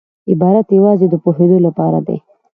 [0.31, 2.17] عبارت یوازي د پوهېدو له پاره دئ.